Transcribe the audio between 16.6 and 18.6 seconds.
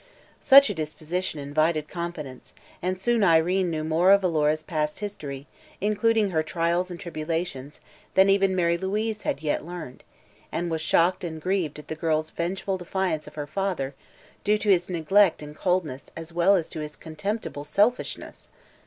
to his contemptible selfishness.